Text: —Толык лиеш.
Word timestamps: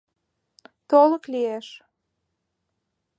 —Толык 0.89 1.23
лиеш. 1.33 1.67